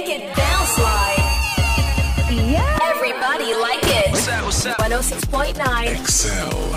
[0.00, 1.18] make it bounce like.
[2.30, 2.78] Yeah.
[2.82, 4.10] Everybody like it.
[4.12, 4.44] What's up?
[4.44, 4.78] What's up?
[4.78, 6.06] 106.9.
[6.06, 6.28] XL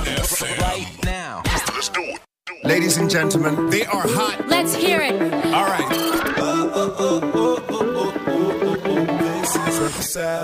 [0.09, 0.59] FM.
[0.59, 1.41] Right now.
[1.45, 2.19] Let's do it.
[2.63, 4.47] Ladies and gentlemen, they are hot.
[4.47, 5.21] Let's hear it.
[5.21, 5.87] All right.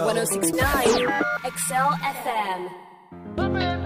[0.06, 1.24] 1069
[1.58, 3.77] XL FM.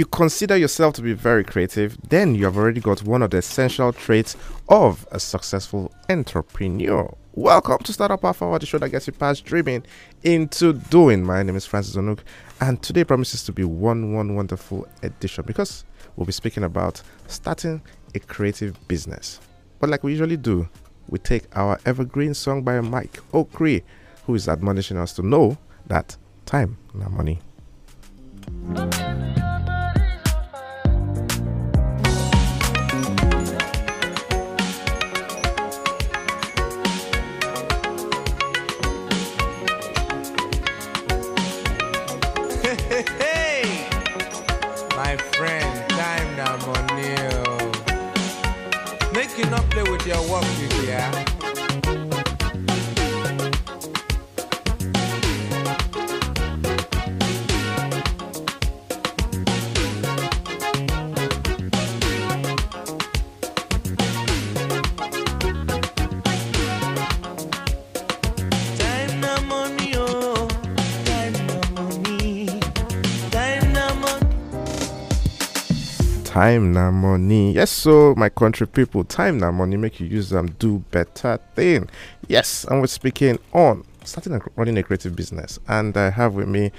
[0.00, 3.36] You consider yourself to be very creative, then you have already got one of the
[3.36, 4.34] essential traits
[4.70, 7.14] of a successful entrepreneur.
[7.34, 9.84] Welcome to Startup Half Hour, the show that gets you past dreaming
[10.22, 11.22] into doing.
[11.22, 12.20] My name is Francis Onuk,
[12.62, 15.84] and today promises to be one one wonderful edition because
[16.16, 17.82] we'll be speaking about starting
[18.14, 19.38] a creative business.
[19.80, 20.66] But like we usually do,
[21.10, 23.82] we take our evergreen song by Mike Okri,
[24.24, 27.42] who is admonishing us to know that time, not money.
[28.74, 29.09] Hey,
[76.40, 77.52] Time na money.
[77.52, 79.76] Yes, so my country people, time na money.
[79.76, 81.90] Make you use them, do better thing.
[82.28, 85.58] Yes, and we're speaking on starting and running a creative business.
[85.68, 86.72] And I have with me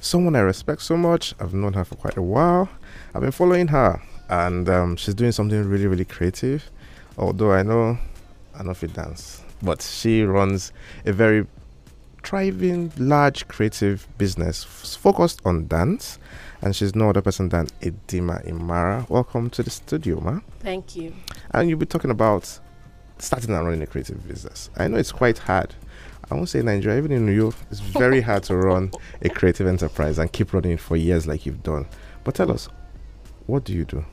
[0.00, 1.34] someone I respect so much.
[1.40, 2.68] I've known her for quite a while.
[3.12, 6.70] I've been following her, and um, she's doing something really, really creative.
[7.18, 7.98] Although I know
[8.54, 10.72] I know if it dance, but she runs
[11.04, 11.48] a very
[12.22, 16.20] thriving, large creative business focused on dance,
[16.62, 19.08] and she's no other person than Edima Imara.
[19.08, 20.40] Welcome to the studio, ma.
[20.60, 21.14] Thank you.
[21.52, 22.60] And you'll be talking about
[23.18, 24.70] starting and running a creative business.
[24.76, 25.74] I know it's quite hard.
[26.30, 29.66] I won't say Nigeria, even in New York, it's very hard to run a creative
[29.66, 31.86] enterprise and keep running it for years like you've done.
[32.24, 32.68] But tell us,
[33.46, 34.04] what do you do?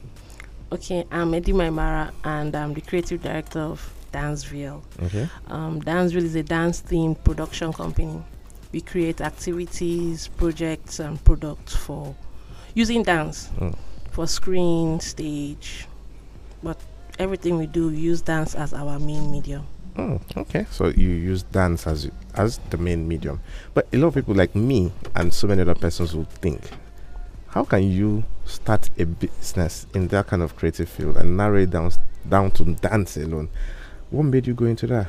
[0.71, 4.83] Okay, I'm Eddie Imara, and I'm the creative director of Danceville.
[5.03, 5.29] Okay.
[5.47, 8.21] Um, Danceville is a dance themed production company.
[8.71, 12.15] We create activities, projects, and products for
[12.77, 13.73] using dance Mm.
[14.11, 15.87] for screen, stage,
[16.61, 16.77] but
[17.17, 19.65] everything we do, we use dance as our main medium.
[19.97, 20.67] Oh, okay.
[20.69, 23.39] So you use dance as as the main medium,
[23.73, 26.61] but a lot of people like me and so many other persons will think,
[27.47, 31.71] how can you start a business in that kind of creative field and narrow it
[31.71, 31.91] down
[32.29, 33.49] down to dance alone?
[34.11, 35.07] What made you go into that?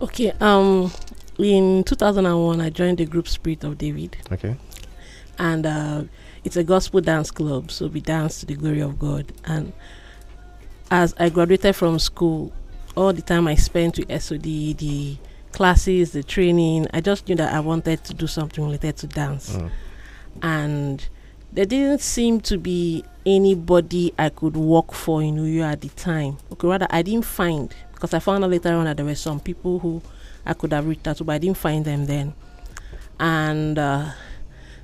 [0.00, 0.90] Okay, um,
[1.38, 4.16] in 2001, I joined the group Spirit of David.
[4.32, 4.56] Okay.
[5.38, 6.02] And uh,
[6.44, 9.32] it's a gospel dance club so we dance to the glory of god.
[9.44, 9.72] And
[10.90, 12.52] as i graduated from school
[12.96, 15.16] all the time i spent with sod the
[15.52, 19.56] classes the training i just knew that i wanted to do something related to dance.
[19.56, 19.70] Mm.
[20.42, 21.08] and
[21.52, 25.88] there didn't seem to be anybody i could work for in New York at the
[25.88, 26.36] time.
[26.52, 29.40] Okay rather i didn't find because i found out later on that there were some
[29.40, 30.00] people who
[30.44, 32.34] i could have reached out to but i didn't find them then.
[33.18, 34.10] And uh,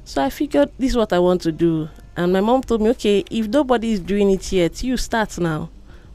[0.04, 1.88] so I figured this is what I want to do.
[2.16, 5.70] And my mom told me, okay, if nobody is doing it yet, you start now.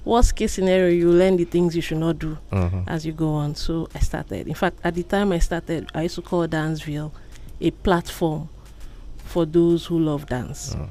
[0.06, 2.84] Worst case scenario, you learn the things you should not do Mhm.
[2.88, 3.56] as you go on.
[3.56, 4.48] So I started.
[4.48, 7.12] In fact, at the time I started, I used to call Danceville
[7.60, 8.48] a platform
[9.25, 10.75] for those who love dance.
[10.75, 10.90] Mm.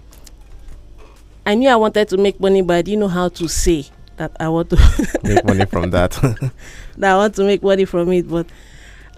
[1.46, 4.32] I knew I wanted to make money, but I didn't know how to say that
[4.40, 4.76] I want to
[5.22, 6.10] Make money from that.
[6.98, 8.28] that I want to make money from it.
[8.28, 8.46] But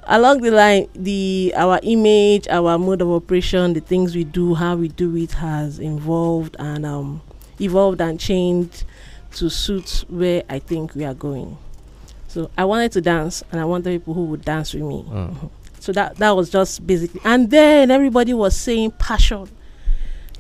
[0.08, 4.76] along the line, the our image, our mode of operation, the things we do, how
[4.76, 7.20] we do it has evolved and um,
[7.60, 8.84] evolved and changed
[9.32, 11.56] to suit where I think we are going.
[12.28, 15.05] So I wanted to dance, and I wanted people who would dance with me.
[15.08, 15.50] Mhm.
[15.81, 19.49] So that that was just basically, and then everybody was saying passion.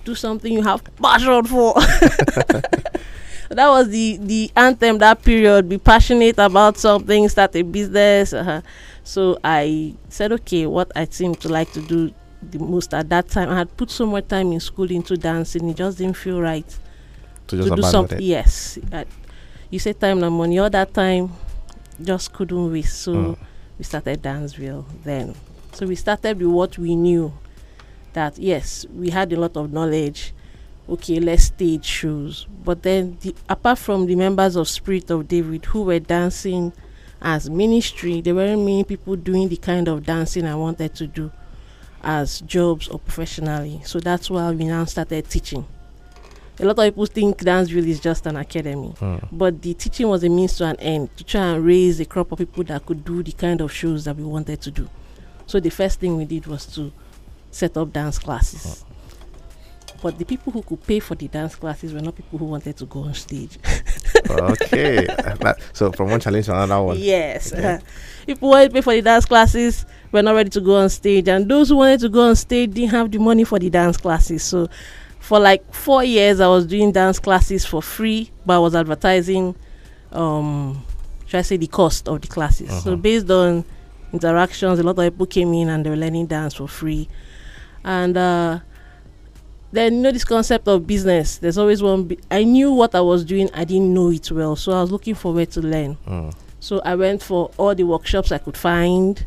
[0.04, 1.74] Do something you have passion for.
[3.50, 5.68] that was the the anthem that period.
[5.68, 8.32] Be passionate about something, start a business.
[8.32, 8.60] Uh-huh.
[9.08, 12.12] So I said, okay, what I seem to like to do
[12.42, 13.48] the most at that time.
[13.48, 16.66] I had put so much time in school into dancing, it just didn't feel right
[17.46, 18.20] To just to do something.
[18.20, 19.04] Yes, uh,
[19.70, 20.58] you say time and money.
[20.58, 21.32] All that time,
[22.02, 22.98] just couldn't waste.
[23.00, 23.38] So Mm.
[23.78, 25.34] we started Danceville then.
[25.72, 27.32] So we started with what we knew.
[28.12, 30.34] That yes, we had a lot of knowledge.
[30.86, 32.46] Okay, let's stage shows.
[32.62, 36.74] But then, the, apart from the members of Spirit of David who were dancing
[37.20, 41.30] as ministry, there weren't many people doing the kind of dancing I wanted to do
[42.02, 43.80] as jobs or professionally.
[43.84, 45.66] So that's why we now started teaching.
[46.60, 49.28] A lot of people think dance Danceville is just an academy, Mm.
[49.30, 52.32] but the teaching was a means to an end to try and raise a crop
[52.32, 54.88] of people that could do the kind of shows that we wanted to do.
[55.46, 56.92] So the first thing we did was to
[57.50, 58.84] set up dance classes.
[60.00, 62.76] But the people who could pay for the dance classes were not people who wanted
[62.76, 63.58] to go on stage.
[64.30, 65.06] okay.
[65.72, 66.98] So from one challenge to another one.
[66.98, 67.52] Yes.
[67.52, 67.78] Okay.
[68.26, 71.28] People wanted to pay for the dance classes were not ready to go on stage,
[71.28, 73.96] and those who wanted to go on stage didn't have the money for the dance
[73.96, 74.42] classes.
[74.42, 74.68] So,
[75.18, 79.54] for like four years, I was doing dance classes for free, but I was advertising,
[80.12, 80.84] um,
[81.26, 82.68] should I say, the cost of the classes.
[82.82, 82.96] So, Uh-huh.
[82.96, 83.64] based on
[84.12, 87.08] interactions, a lot of people came in and they were learning dance for free,
[87.84, 88.60] and uh,
[89.72, 91.38] then you know this concept of business.
[91.38, 92.04] There's always one.
[92.04, 93.50] Bi- I knew what I was doing.
[93.54, 95.96] I didn't know it well, so I was looking for where to learn.
[96.06, 96.34] Mm.
[96.60, 99.24] So I went for all the workshops I could find,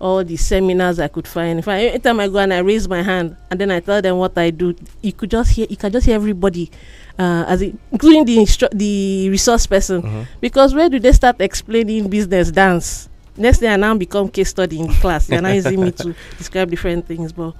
[0.00, 1.58] all the seminars I could find.
[1.58, 4.16] If I anytime I go and I raise my hand and then I tell them
[4.18, 6.70] what I do, you could just hear you can just hear everybody,
[7.18, 10.26] uh, as it, including the instru- the resource person, Mhm.
[10.40, 13.08] because where do they start explaining business dance?
[13.36, 15.26] Next thing I now become case study in class.
[15.26, 17.54] They're now using me to describe different things, but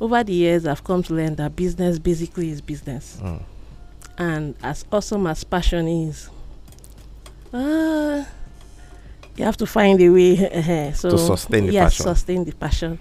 [0.00, 3.18] over the years I've come to learn that business basically is business.
[3.22, 3.42] Mm.
[4.18, 6.30] and as awesome as passion is
[7.52, 8.24] uh,
[9.36, 12.04] you have to find a way eh, so To sustain the yes, passion.
[12.14, 12.98] sustain the passion.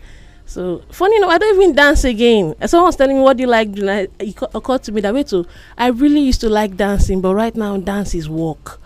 [0.47, 2.53] So funny enough i don't even dance again.
[2.59, 3.89] And someone was telling me what do you like doing?
[3.89, 5.45] I- it occurred to me that wait to
[5.77, 8.80] i really used to like dancing but right now dance is work.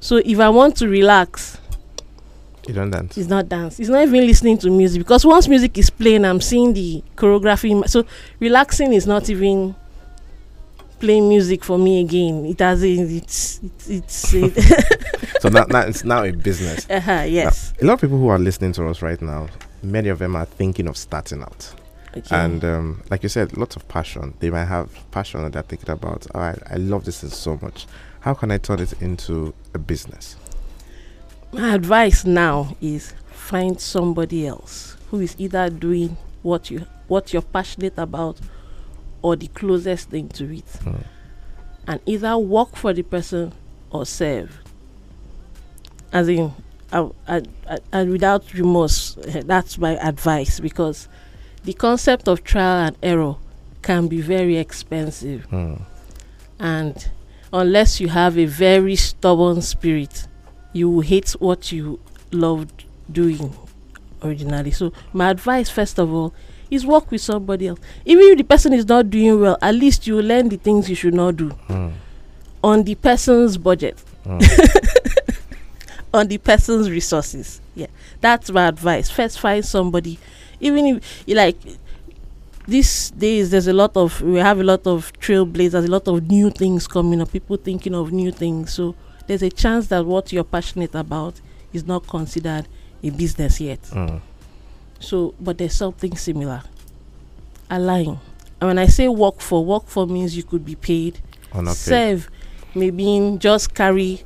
[0.00, 1.58] So if i want to relax
[2.68, 3.16] You don't dance.
[3.18, 6.40] it's not dance it's not even listening to music because once music is playing i'm
[6.40, 8.04] seeing the choreography so
[8.38, 9.74] relaxing is not even
[11.00, 16.04] playing music for me again it has a, it's it's, it's so now, now it's
[16.04, 16.86] now a business.
[16.90, 19.48] uh-huh, yes A lot of people who are listening to us right now,
[19.82, 21.72] many of them are thinking of starting out.
[22.14, 22.36] okay.
[22.36, 24.34] And um, like you said, lots of passion.
[24.40, 26.26] They might have passion that they're thinking about.
[26.34, 27.86] Oh, I, I love this so much.
[28.20, 30.36] How can I turn it into a business?
[31.52, 37.42] My advice now is find somebody else who is either doing what you what you're
[37.42, 38.38] passionate about
[39.22, 41.04] or the closest thing to it Mm.
[41.86, 43.52] and either work for the person
[43.90, 44.60] or serve
[46.12, 46.52] as in
[46.92, 51.08] I, I, I, and without remorse eh, that's my advice because
[51.64, 53.36] the concept of trial and error
[53.82, 55.82] can be very expensive Mm.
[56.60, 57.10] and
[57.52, 60.28] unless you have a very stubborn spirit
[60.72, 61.98] you hate what you
[62.32, 63.54] loved doing
[64.22, 64.70] originally.
[64.70, 66.32] So my advice first of all
[66.70, 67.80] is work with somebody else.
[68.04, 70.94] Even if the person is not doing well at least you learn the things you
[70.94, 71.92] should not do Mm.
[72.62, 74.02] on the person's budget.
[74.24, 74.40] Mm.
[76.14, 77.60] on the person's resources.
[77.74, 77.86] Yeah
[78.20, 79.10] that's my advice.
[79.10, 80.18] First find somebody.
[80.60, 81.56] Even if you like
[82.68, 86.28] these days there's a lot of we have a lot of trailblazers a lot of
[86.28, 88.72] new things coming up people thinking of new things.
[88.72, 88.94] So
[89.30, 91.40] there's a chance that what you're passionate about
[91.72, 92.66] is not considered
[93.04, 94.20] a business yet Mm.
[94.98, 96.62] so but there's something similar
[97.70, 98.18] align
[98.60, 101.20] and when i say work for work for means you could be paid
[101.54, 101.76] Or not paid.
[101.76, 102.30] serve
[102.74, 104.22] maybe just carry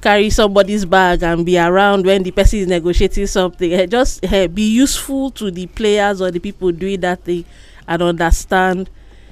[0.00, 4.48] carry somebody's bag and be around when the person is negotiating something Eh, just eh,
[4.48, 7.44] be useful to the players or the people doing that thing
[7.86, 8.90] and understand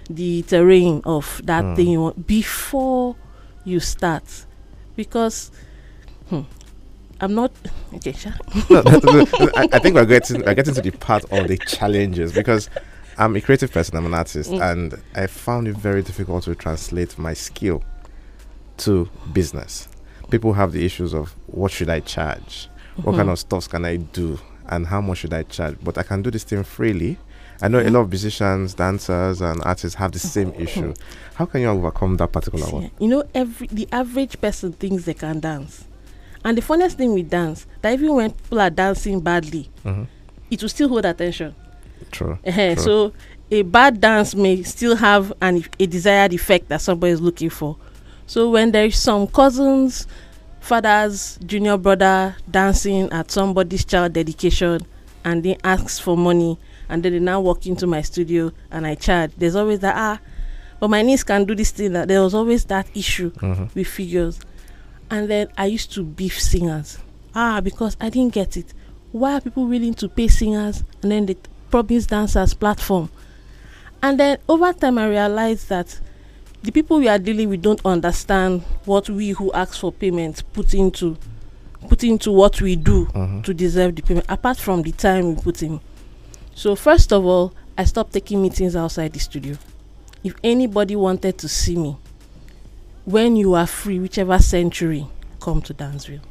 [0.09, 1.77] the terrain of that Mm.
[1.77, 3.17] thing before
[3.65, 4.23] you start
[4.97, 5.51] because
[6.29, 6.41] hmm,
[7.21, 7.53] i'm not
[7.95, 8.15] okay.
[8.71, 8.83] No,
[9.57, 12.69] I, I think we're getting we're getting to the part of the challenges because
[13.19, 14.71] I'm a creative person, I'm an artist, Mm.
[14.73, 17.83] and I found it very difficult to translate my skill
[18.79, 19.89] to business.
[20.31, 22.69] People have the issues of what should I charge?
[22.97, 23.33] What kind Mhm.
[23.33, 24.39] of stuff can I do?
[24.69, 25.77] and how much should I charge?
[25.83, 27.17] But I can do this thing freely.
[27.63, 30.93] I know a lot of musicians, dancers, and artists have the same issue.
[31.35, 32.73] How can you overcome that particular Yeah.
[32.73, 32.91] one?
[32.99, 35.85] You know, every the average person thinks they can dance,
[36.45, 40.07] and the funniest thing with dance that even when people are dancing badly, Mhm.
[40.51, 41.55] it will still hold attention.
[42.11, 42.39] True.
[42.45, 42.83] Ehen, True.
[42.85, 43.13] So
[43.51, 47.77] a bad dance may still have an a desired effect that somebody is looking for.
[48.27, 50.07] So when there is some cousins,
[50.61, 54.81] fathers, junior brother dancing at somebody's child dedication,
[55.25, 58.95] and they asks for money, and then they now walk into my studio and I
[58.95, 59.33] charge.
[59.37, 60.19] There's always that ah,
[60.81, 61.93] but my niece can do this thing.
[61.93, 63.75] That there was always that issue Mhm.
[63.75, 64.41] with figures,
[65.11, 66.99] and then I used to beef singers
[67.35, 68.73] ah because I didn't get it.
[69.13, 71.37] Why are people willing to pay singers and then they
[71.71, 73.09] promise dancers platform?
[74.03, 75.99] And then over time, I realized that
[76.63, 80.75] the people we are dealing with don't understand what we who ask for payment put
[80.75, 81.17] into
[81.89, 83.45] put into what we do Mhm.
[83.45, 84.27] to deserve the payment.
[84.29, 85.81] Apart from the time we put in.
[86.57, 89.59] So first of all, I stopped taking meetings outside the studio.
[90.25, 91.99] If anybody wanted to see me,
[93.05, 95.07] when you are free, whichever century,
[95.39, 96.23] come to Danceville.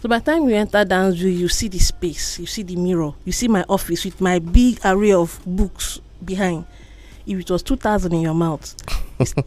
[0.00, 3.14] So by the time you enter Danceville, you see the space, you see the mirror,
[3.24, 6.66] you see my office with my big array of books behind.
[7.26, 8.76] If it was two thousand in your mouth,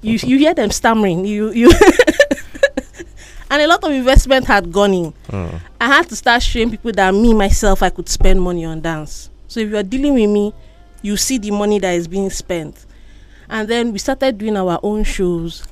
[0.01, 1.23] you you hear them stammering.
[1.23, 1.71] You you.
[3.49, 5.13] and a lot of investment had gone in.
[5.29, 5.61] Mm.
[5.79, 9.29] I had to start showing people that me myself I could spend money on dance.
[9.47, 10.53] So if you're dealing with me,
[11.01, 12.85] you see the money that is being spent.
[13.49, 15.63] And then we started doing our own shows.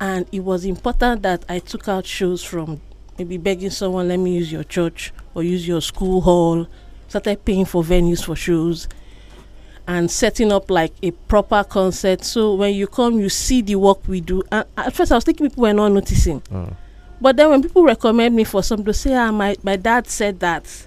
[0.00, 2.80] And it was important that I took out shows from
[3.18, 6.66] maybe begging someone, let me use your church or use your school hall.
[7.08, 8.88] Started paying for venues for shows
[9.86, 12.24] and setting up like a proper concert.
[12.24, 14.42] So when you come, you see the work we do.
[14.50, 16.40] And at first, I was thinking people were not noticing.
[16.40, 16.74] Mm.
[17.20, 20.40] But then when people recommend me for something, they say, ah, my, my dad said
[20.40, 20.86] that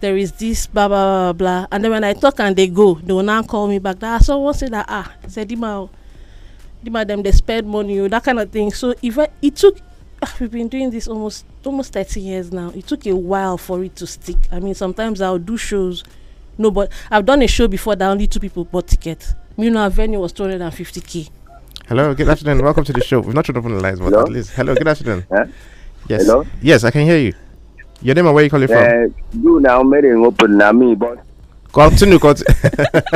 [0.00, 1.66] there is this, blah, blah, blah, blah.
[1.72, 3.98] And then when I talk and they go, they will now call me back.
[4.00, 5.88] That someone said that, ah, I said, Dima,
[6.84, 8.70] Dima, them, they spend money, that kind of thing.
[8.72, 9.78] So if I, it took,
[10.22, 12.70] ah, we've been doing this almost almost 30 years now.
[12.74, 14.36] It took a while for it to stick.
[14.52, 16.04] I mean, sometimes I'll do shows.
[16.58, 19.34] No, but I've done a show before that only two people bought tickets.
[19.56, 21.30] You know, our venue was 250k.
[21.88, 22.62] Hello, good afternoon.
[22.64, 23.20] Welcome to the show.
[23.20, 24.22] We've not turned open the lines, but Hello?
[24.22, 24.50] at least.
[24.50, 25.26] Hello, good afternoon.
[25.30, 25.46] Huh?
[26.08, 26.22] Yes.
[26.26, 26.46] Hello?
[26.62, 27.34] Yes, I can hear you.
[28.02, 28.76] Your name and where you calling from?
[28.78, 29.08] Uh,
[29.42, 31.18] you now made it open na me, but
[31.74, 32.54] Continue, continue.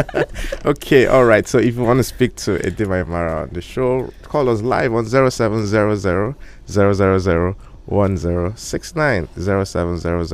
[0.64, 1.47] okay, all right.
[1.47, 4.92] So if you want to speak to Edima Imara on the show, call us live
[4.94, 6.35] on 0700
[6.66, 7.54] 000
[7.87, 10.25] 1069 0700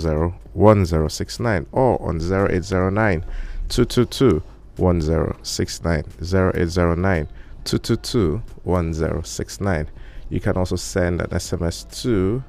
[0.00, 3.24] 000 1069 or on 0809
[3.68, 4.42] 222
[4.76, 7.28] 1069 0809
[7.64, 9.90] 222 1069.
[10.30, 12.42] You can also send an SMS to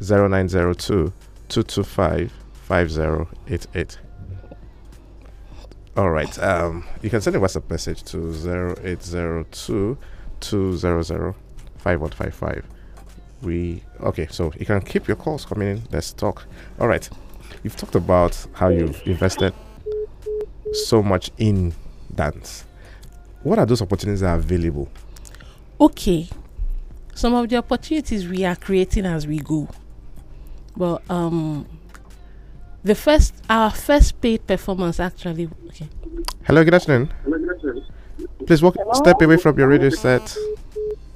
[0.00, 1.12] 0902
[1.48, 3.98] 225 5088.
[5.96, 6.38] All right.
[6.38, 8.30] Um, you can send a WhatsApp message to
[8.86, 9.98] 0802
[10.40, 11.34] 200
[11.78, 12.64] 5155.
[13.42, 15.82] We okay, so you can keep your calls coming in.
[15.90, 16.46] Let's talk.
[16.78, 17.08] All right.
[17.62, 19.54] You've talked about how you've invested
[20.72, 21.72] so much in
[22.14, 22.64] dance.
[23.42, 24.88] What are those opportunities that are available?
[25.80, 26.28] okay
[27.14, 29.68] some of the opportunities we are creating as we go
[30.78, 31.66] well um
[32.84, 35.88] the first our first paid performance actually okay
[36.46, 37.12] Hello, good afternoon.
[38.46, 40.34] Please walk step away from your radio set.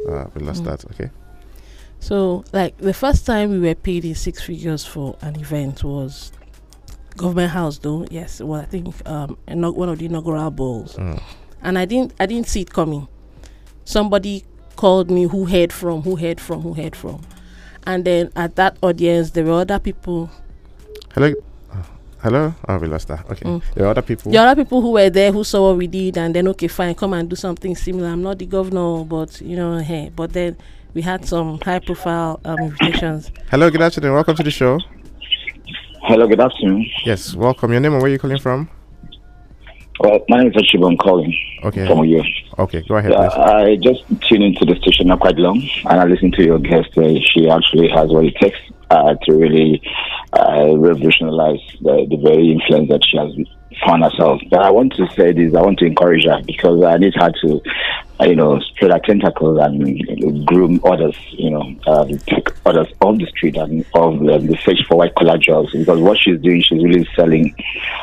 [0.08, 0.84] Uh, we lost that.
[0.92, 1.10] Okay.
[1.98, 6.32] so like the first time we were paid in six figures for an event was
[7.16, 11.20] government house though yes well i think um one of the inaugural balls Mm.
[11.62, 13.06] and i didn't i didn't see it coming
[13.84, 14.44] somebody
[14.76, 17.20] called me who heard from who heard from who heard from
[17.86, 20.30] and then at that audience there were other people
[21.14, 21.32] Hello.
[21.72, 21.76] uh,
[22.22, 22.54] Hello.
[22.68, 23.28] Oh, we lost that.
[23.30, 23.44] Okay.
[23.44, 23.62] Mm.
[23.74, 24.32] There are other people.
[24.32, 26.94] The other people who were there who saw what we did and then okay fine
[26.94, 28.08] come and do something similar.
[28.08, 30.10] I'm not the governor, but you know, hey.
[30.14, 30.56] But then
[30.94, 33.30] we had some high profile um, invitations.
[33.50, 33.70] Hello.
[33.70, 34.14] Good afternoon.
[34.14, 34.78] Welcome to the show.
[36.04, 36.86] Hello, good afternoon.
[37.04, 37.34] Yes.
[37.34, 37.72] Welcome.
[37.72, 38.70] Your name and where you calling from?
[40.00, 41.34] Well, my name is Achibon I'm calling
[41.64, 41.86] Okay.
[41.86, 42.22] from you.
[42.58, 42.82] Okay.
[42.88, 43.28] Go ahead, Uh.
[43.40, 46.96] I just tuned into the station not quite long, and I listened to your guest.
[46.96, 48.58] Uh, she actually has what it takes
[48.90, 49.80] uh, to really
[50.32, 53.32] uh, revolutionize the, the very influence that she has
[53.84, 54.40] found herself.
[54.50, 57.30] But I want to say this: I want to encourage her because I need her
[57.42, 57.60] to,
[58.20, 61.16] uh, you know, spread her tentacles and groom others.
[61.30, 65.14] You know, uh, take others off the street and off the, the search for white
[65.14, 65.72] collar jobs.
[65.72, 67.54] Because what she's doing, she's really selling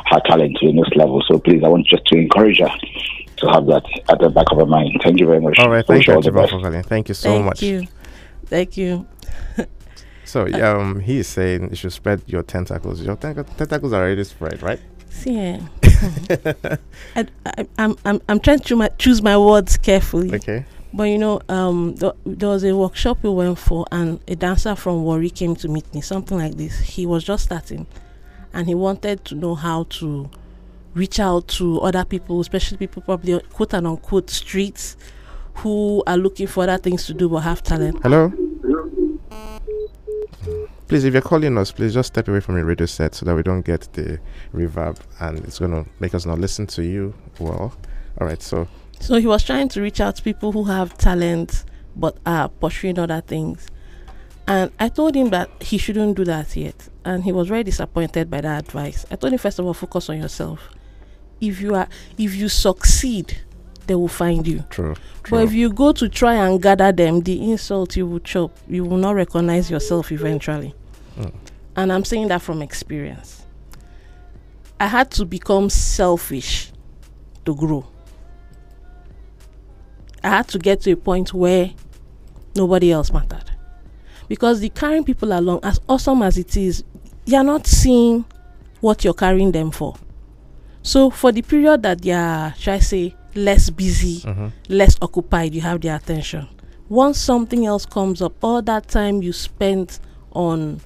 [0.06, 1.22] her talent to the next level.
[1.26, 2.70] So please, I want just to encourage her
[3.36, 5.00] to have that at the back of her mind.
[5.02, 5.58] Thank you very much.
[5.58, 5.86] All right.
[5.86, 6.88] Thank you, all the Ajibon, best.
[6.88, 7.62] Thank you so Thank much.
[7.62, 7.86] you.
[8.46, 9.06] Thank you.
[10.30, 13.02] So um, he is saying you should spread your tentacles.
[13.02, 14.78] Your tentac- tentacles are already spread, right?
[15.10, 15.60] See, eh,
[17.16, 20.34] I, I, I'm, I'm, I'm trying to my, choose my words carefully.
[20.34, 20.64] Okay.
[20.92, 24.74] But you know, um, th- there was a workshop we went for, and a dancer
[24.74, 26.78] from Warri came to meet me, something like this.
[26.80, 27.86] He was just starting,
[28.52, 30.30] and he wanted to know how to
[30.94, 34.96] reach out to other people, especially people probably quote and unquote streets
[35.54, 38.00] who are looking for other things to do but have talent.
[38.02, 38.32] Hello.
[40.90, 43.36] Please, if you're calling us, please just step away from your radio set so that
[43.36, 44.18] we don't get the
[44.52, 47.72] reverb, and it's gonna make us not listen to you well.
[48.20, 48.42] All right.
[48.42, 48.66] So
[48.98, 52.98] So he was trying to reach out to people who have talent but are pursuing
[52.98, 53.68] other things.
[54.48, 56.88] And I told him that he shouldn't do that yet.
[57.04, 59.06] And he was very disappointed by that advice.
[59.12, 60.70] I told him first of all, focus on yourself.
[61.40, 61.86] If you are
[62.18, 63.38] if you succeed,
[63.86, 64.64] they will find you.
[64.70, 64.94] true.
[65.22, 65.38] true.
[65.38, 68.84] But if you go to try and gather them, the insult you will chop, you
[68.84, 70.74] will not recognize yourself eventually.
[71.18, 71.32] Mm.
[71.76, 73.44] And I'm saying that from experience.
[74.78, 76.72] I had to become selfish
[77.44, 77.86] to grow.
[80.22, 81.70] I had to get to a point where
[82.54, 83.50] nobody else mattered.
[84.28, 86.84] Because the carrying people along, as awesome as it is,
[87.26, 88.24] you're not seeing
[88.80, 89.94] what you're carrying them for.
[90.82, 94.52] So for the period that they are, shall I say, less busy, Mhm.
[94.68, 96.48] less occupied, you have their attention.
[96.88, 100.00] Once something else comes up, all that time you spent
[100.32, 100.80] on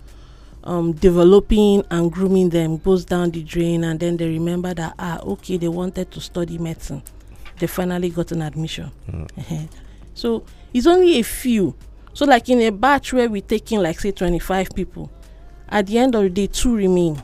[0.64, 5.20] um, developing and grooming them goes down the drain, and then they remember that ah,
[5.20, 7.02] okay, they wanted to study medicine,
[7.58, 8.90] they finally got an admission.
[9.08, 9.68] Ehen.
[10.14, 11.74] So it's only a few.
[12.12, 15.10] So like in a batch where we're taking like say 25 people,
[15.68, 17.22] at the end of the day, two remain.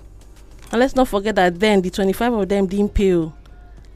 [0.72, 3.14] And let's not forget that then the 25 of them didn't pay.
[3.14, 3.32] oh.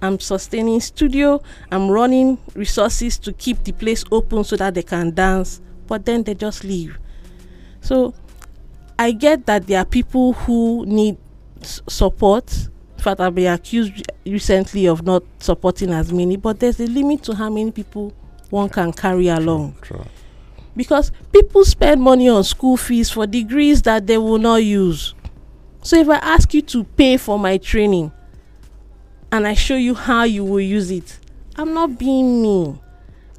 [0.02, 1.42] I'm sustaining studio.
[1.70, 5.60] I'm running resources to keep the place open so that they can dance.
[5.86, 6.98] But then they just leave.
[7.80, 8.14] So
[8.98, 11.16] I get that there are people who need
[11.60, 12.68] s- support.
[12.96, 16.36] In fact, I've been accused recently of not supporting as many.
[16.36, 18.12] But there's a limit to how many people
[18.50, 20.04] one can carry along True.
[20.76, 25.14] because people spend money on school fees for degrees that they will not use.
[25.82, 28.12] So if I ask you to pay for my training
[29.32, 31.18] and I show you how you will use it,
[31.56, 32.78] I'm not being mean.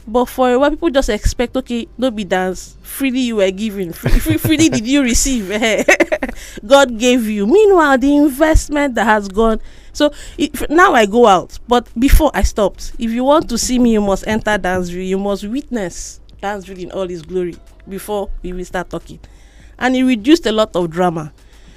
[0.08, 2.78] But for a while, people just expect, okay, no be dance.
[2.84, 3.91] Freely you were given.
[3.91, 5.50] Free, free, freely did you receive.
[6.65, 7.48] God gave you.
[7.48, 9.60] Meanwhile, the investment that has gone.
[9.94, 10.12] So
[10.70, 11.58] now I go out.
[11.68, 15.08] But before I stopped, if you want to see me, you must enter Danceville.
[15.08, 17.56] You must witness Danceville in all its glory
[17.89, 19.20] before we will start talking.
[19.80, 21.34] And it reduced a lot of drama.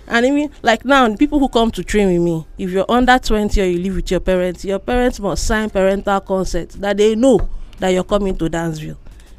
[0.07, 3.19] And I mean, like now, people who come to train with me, if you're under
[3.19, 7.14] 20 or you live with your parents, your parents must sign parental consent that they
[7.14, 8.97] know that you're coming to Danceville.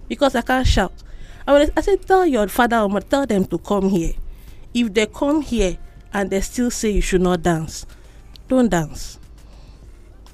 [0.08, 0.93] Because I can't shout.
[1.47, 4.13] I, will, I said, tell your father or mother, tell them to come here.
[4.73, 5.78] If they come here
[6.13, 7.86] and they still say you should not dance,
[8.47, 9.19] don't dance.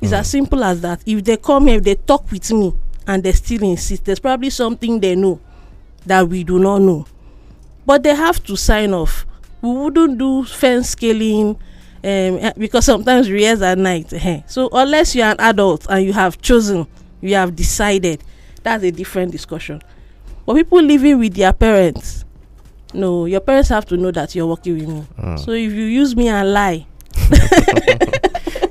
[0.02, 1.02] It's as simple as that.
[1.06, 2.74] If they come here, if they talk with me
[3.08, 5.40] and they still insist, there's probably something they know
[6.06, 7.06] that we do not know.
[7.86, 9.26] But they have to sign off.
[9.62, 11.58] We wouldn't do fence scaling um,
[12.04, 14.12] eh, because sometimes we rehearse at night.
[14.14, 14.42] eh.
[14.48, 16.88] So unless you're an adult and you have chosen,
[17.22, 18.24] you have decided,
[18.64, 19.82] that's a different discussion.
[20.46, 22.24] But people living with their parents,
[22.94, 25.04] no, your parents have to know that you're working with me.
[25.20, 25.40] Mm.
[25.40, 26.86] So if you use me and lie,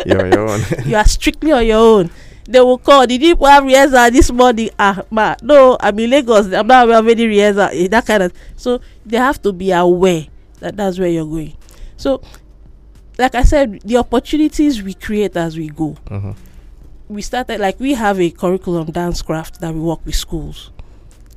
[0.06, 0.60] You're your own.
[0.84, 2.10] you are strictly on your own.
[2.46, 3.06] They will call.
[3.06, 4.68] Did you have rehearsal this morning?
[4.78, 6.52] Ah, ma, no, I'm in Lagos.
[6.52, 7.70] I'm not aware of any rehearsal.
[7.72, 8.32] eh, That kind of.
[8.56, 10.26] So they have to be aware
[10.60, 11.56] that that's where you're going.
[11.96, 12.20] So,
[13.18, 15.96] like I said, the opportunities we create as we go.
[16.10, 16.36] Mhm.
[17.08, 20.70] We started like we have a curriculum dance craft that we work with schools.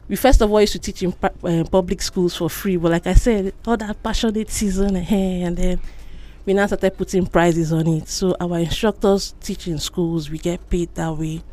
[0.07, 3.07] We first of all used to teach in uh, public schools for free, but like
[3.07, 5.81] I said, all that passionate season, eh, and then
[6.45, 8.07] we now started putting prizes on it.
[8.07, 11.43] So our instructors teach in schools, we get paid that way.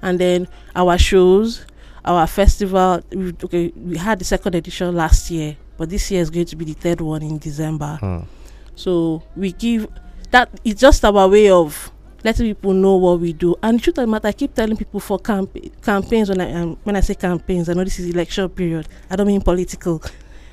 [0.00, 1.66] And then our shows,
[2.02, 6.30] our festival, we, okay, we had the second edition last year, but this year is
[6.30, 7.98] going to be the third one in December.
[8.00, 8.26] Mm.
[8.74, 9.86] So we give
[10.30, 11.90] that it's just our way of
[12.24, 13.54] letting people know what we do.
[13.62, 16.52] And the truth of the matter, I keep telling people for camp- campaigns when I
[16.54, 18.88] um, when I say campaigns, I know this is election period.
[19.10, 20.02] I don't mean political.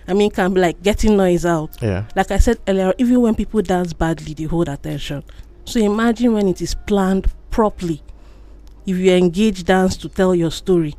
[0.08, 2.06] I mean camp like getting noise out Yeah.
[2.15, 5.23] like I said earlier, even when people dance badly, they hold attention.
[5.65, 8.04] So imagine when it is planned properly.
[8.86, 10.93] If you engage dance to tell your story,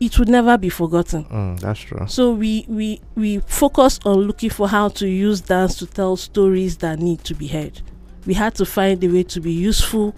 [0.00, 1.24] it would never be forgotten.
[1.24, 2.06] Mm, that's true.
[2.08, 6.78] So we we we focus on looking for how to use dance to tell stories
[6.78, 7.82] that need to be heard.
[8.28, 10.14] We had to find a way to be useful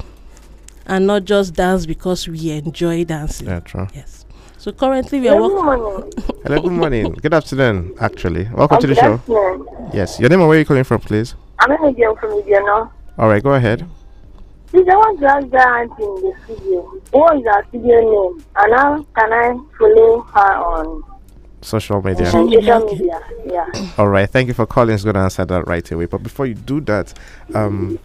[0.84, 3.46] and not just dance because we enjoy dancing.
[3.46, 3.86] Yeah, true.
[3.94, 4.26] Yes.
[4.58, 5.64] So currently we are working.
[5.64, 6.12] morning.
[6.42, 7.12] Hello, good morning.
[7.12, 8.48] Good afternoon, actually.
[8.52, 9.12] Welcome to the show.
[9.14, 9.64] afternoon.
[9.94, 11.36] Yes, your name and where are you calling from, please?
[11.60, 12.90] I'm a girl from Indiana.
[13.16, 13.88] All right, go ahead.
[14.66, 16.80] Please, I want to ask that auntie in the studio.
[17.12, 18.44] What is her studio name?
[18.56, 21.04] And how can I follow her on
[21.62, 22.26] Social media.
[22.26, 22.98] Social media, social okay.
[22.98, 23.20] media?
[23.46, 23.92] Yeah.
[23.98, 24.94] All right, thank you for calling.
[24.94, 26.06] It's going to answer that right away.
[26.06, 27.12] But before you do that,
[27.54, 27.98] um,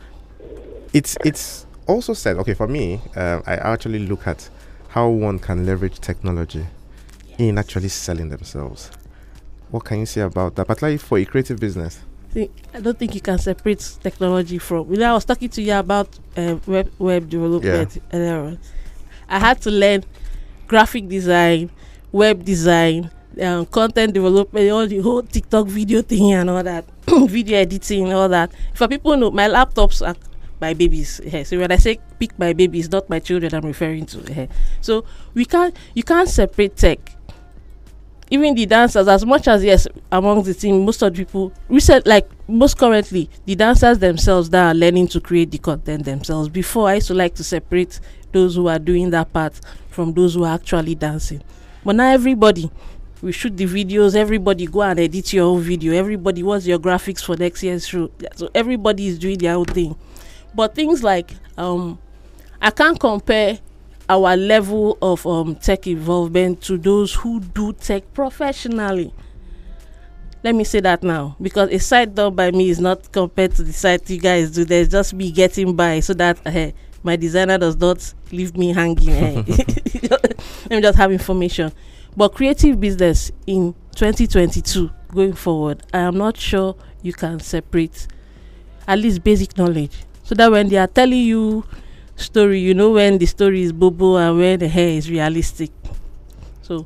[0.93, 2.37] it's it's also said.
[2.37, 4.49] Okay, for me, um, I actually look at
[4.89, 6.65] how one can leverage technology
[7.37, 8.91] in actually selling themselves.
[9.71, 10.67] What can you say about that?
[10.67, 11.99] Particularly for a creative business.
[12.35, 14.91] I don't think you can separate technology from.
[14.91, 18.59] You know, I was talking to you about uh, web web development earlier on.
[19.29, 20.03] I had to learn
[20.67, 21.71] graphic design,
[22.11, 23.09] web design,
[23.41, 28.29] um, content development, all the whole TikTok video thing and all that, video editing, all
[28.29, 28.51] that.
[28.73, 30.15] For people know, my laptops are
[30.61, 31.19] my babies.
[31.25, 34.41] eh, So when I say pick my babies, not my children, I'm referring to.
[34.41, 34.47] eh.
[34.81, 36.99] So we can't, you can't separate tech
[38.31, 42.07] even the dancers as much as yes among the team most of the people recent
[42.07, 46.89] like most currently the dancers themselves that are learning to create the content themselves before
[46.89, 47.99] i used to like to separate
[48.31, 49.53] those who are doing that part
[49.89, 51.39] from those who are actually dancing
[51.83, 52.71] but now everybody
[53.21, 57.23] we shoot the videos everybody go and edit your own video everybody what's your graphics
[57.23, 59.95] for next year's show so everybody is doing their own thing
[60.53, 61.97] but things like um
[62.61, 63.59] i can't compare
[64.07, 69.11] our level of um, tech involvement to those who do tech professionally.
[70.43, 73.63] Let me say that now because a site done by me is not compared to
[73.63, 74.63] the site you guys do.
[74.63, 79.09] There's just me getting by so that uh, my designer does not leave me hanging.
[79.09, 79.43] eh.
[80.11, 81.71] Let me just have information.
[82.17, 88.07] But creative business in 2022 going forward, I am not sure you can separate
[88.87, 89.91] at least basic knowledge.
[90.23, 91.65] So that when they are telling you
[92.15, 95.71] story you know when the story is bobo and when the hair is realistic.
[96.61, 96.85] So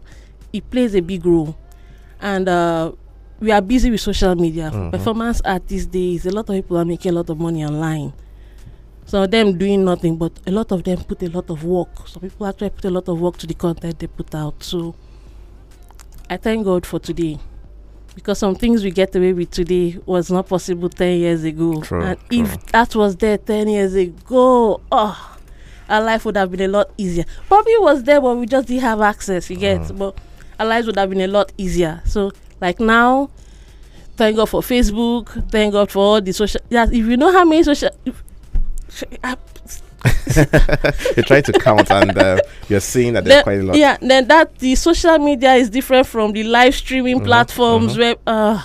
[0.52, 1.56] it plays a big role.
[2.20, 2.92] And uh,
[3.40, 4.72] we are busy with social media.
[4.74, 4.92] Mhm.
[4.92, 8.12] performance art these days a lot of people are making a lot of money online.
[9.06, 12.08] Some of them doing nothing but a lot of them put a lot of work.
[12.08, 14.62] Some people actually put a lot of work to the content they put out.
[14.64, 14.96] So
[16.30, 17.40] i thank god for today.
[18.16, 21.82] Because some things we get away with today was not possible 10 years ago.
[21.82, 22.42] True, and true.
[22.44, 25.38] if that was there 10 years ago oh
[25.88, 27.26] our life would have been a lot easier.
[27.48, 29.82] Probably was there but we just didn't have access you get?
[29.82, 29.98] Mm.
[29.98, 30.18] but
[30.60, 32.02] our lives would have been a lot easier.
[32.06, 33.30] So like now
[34.18, 37.46] thank god for facebook thank god for all the social yeah if you know how
[37.46, 38.22] many social if,
[41.16, 43.76] You're trying to count, and uh, you're seeing that there's then- quite a lot.
[43.78, 48.00] Yeah, then that the social media is different from the live streaming Mhm, platforms mhm.
[48.00, 48.62] where uh,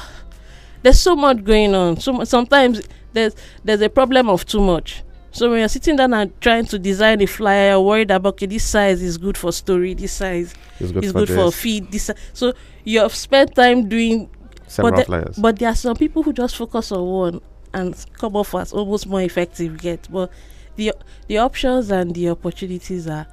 [0.83, 1.99] there's so much going on.
[1.99, 5.03] So sometimes there's there's a problem of too much.
[5.33, 8.47] So when you're sitting down and trying to design a flyer, you're worried about okay,
[8.47, 11.91] this size is good for story, this size It's good is for good for feed.
[11.91, 12.53] This so
[12.85, 14.31] you have spent time doing
[14.69, 15.37] Several but, the- flyers.
[15.37, 17.41] but there are some people who just focus on one
[17.73, 20.07] and come off as almost more effective yet.
[20.09, 20.31] But
[20.77, 20.93] the
[21.29, 23.27] the options and the opportunities are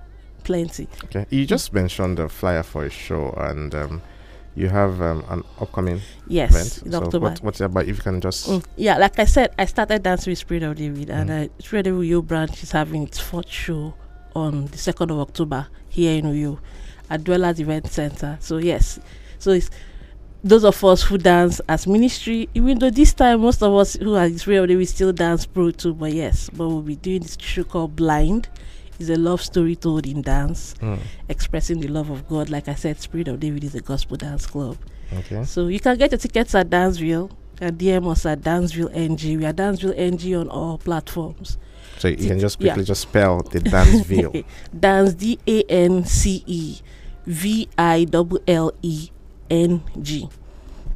[0.43, 0.87] plenty.
[1.05, 4.01] Okay, you just mentioned the flyer for a show, and um,
[4.55, 6.81] you have um, an upcoming Yes, event.
[6.85, 7.29] in so October.
[7.29, 7.87] what, what's about?
[7.87, 10.75] If you can just Mm, yeah, like I said, I started dancing with Spirit of
[10.77, 11.45] David, and Mm.
[11.45, 13.93] uh, Spirit of Uyo branch is having its fourth show
[14.35, 16.59] on the second of October here in Uyo
[17.09, 18.37] at Dwellers Event Center.
[18.39, 18.99] So yes,
[19.39, 19.69] so it's
[20.43, 22.49] those of us who dance as ministry.
[22.53, 25.71] Even though this time most of us who are Spirit of David still dance pro
[25.71, 28.49] too, but yes, but we'll be doing this show called Blind.
[28.99, 32.49] It's a love story told in dance, Mm, expressing the love of God.
[32.49, 34.77] Like I said, Spirit of David is a gospel dance club.
[35.11, 35.43] okay.
[35.43, 39.37] So you can get your tickets at Danceville and DM us at Danceville NG.
[39.37, 41.57] We are Danceville NG on all platforms.
[41.97, 42.73] So you can just yeah.
[42.73, 44.33] quickly just spell the dance veil.
[44.79, 46.79] Dance D A N C E
[47.25, 49.09] V I L L E
[49.51, 50.27] N G.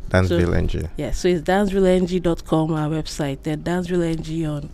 [0.09, 0.87] Dance So- NG.
[0.97, 3.39] Yeah, so it's dancevilleng.com, our website.
[3.43, 4.69] Then Danceville NG on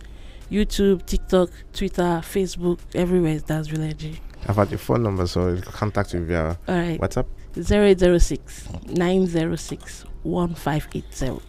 [0.50, 4.18] YouTube, TikTok, Twitter, Facebook, everywhere is Danceville NG.
[4.46, 7.00] I've had your phone number, so you can contact you via All right.
[7.00, 7.26] WhatsApp.
[7.56, 11.40] 0806 906 1580.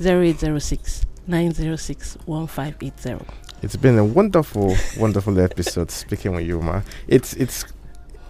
[0.00, 3.24] 0806 906 1580.
[3.62, 6.82] It's been a wonderful, wonderful episode speaking with you, ma.
[7.08, 7.64] It's it's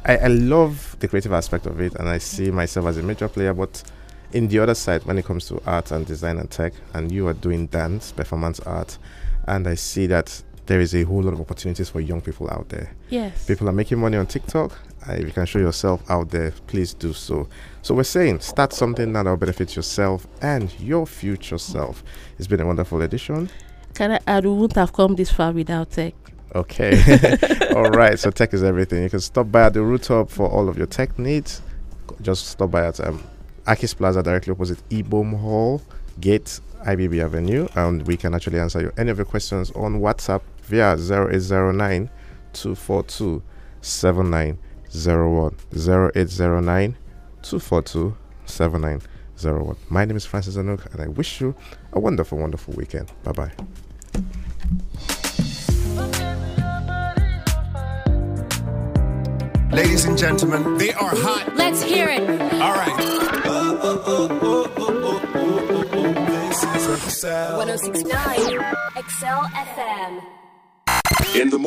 [0.05, 3.29] I, I love the creative aspect of it and I see myself as a major
[3.29, 3.83] player, but
[4.33, 7.27] in the other side when it comes to art and design and tech and you
[7.29, 8.99] are doing dance, performance art,
[9.47, 12.69] and I see that there is a whole lot of opportunities for young people out
[12.69, 12.95] there.
[13.09, 13.45] Yes.
[13.45, 14.79] People are making money on TikTok.
[15.09, 17.49] Uh, if you can show yourself out there, please do so.
[17.83, 22.05] So we're saying start something that will benefit yourself and your future self.
[22.39, 23.51] It's been a wonderful edition.
[23.95, 26.15] Can I add, we wouldn't have come this far without tech.
[26.55, 27.37] Okay.
[27.77, 28.19] all right.
[28.19, 29.03] So tech is everything.
[29.03, 31.63] You can stop by at the rooftop for all of your tech needs.
[32.23, 33.23] Just stop by at um,
[33.67, 35.81] Akis Plaza directly opposite Ibom Hall,
[36.21, 40.43] Gate, IBB Avenue, and we can actually answer you any of your questions on WhatsApp
[40.65, 42.11] via 0809
[42.53, 43.43] 242
[43.81, 45.57] 7901.
[45.73, 46.97] 0809
[47.43, 49.77] 242 7901.
[49.89, 51.55] My name is Francis Anuk, and I wish you
[51.93, 53.13] a wonderful, wonderful weekend.
[53.23, 53.53] Bye bye.
[59.73, 61.55] Ladies and gentlemen, they are hot.
[61.55, 62.29] Let's hear it.
[62.55, 62.91] All right.
[67.57, 68.65] 1069
[68.97, 70.21] XL oh FM.
[71.41, 71.59] In the